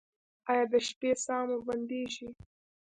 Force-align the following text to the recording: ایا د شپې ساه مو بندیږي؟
ایا 0.49 0.63
د 0.71 0.73
شپې 0.87 1.11
ساه 1.23 1.43
مو 1.47 1.57
بندیږي؟ 1.67 2.27